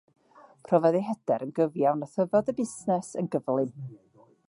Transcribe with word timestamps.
Profodd 0.69 0.97
ei 0.99 1.03
hyder 1.09 1.45
yn 1.47 1.53
gyfiawn 1.61 2.03
a 2.07 2.09
thyfodd 2.17 2.53
y 2.55 2.59
busnes 2.63 3.15
yn 3.23 3.33
gyflym. 3.37 3.75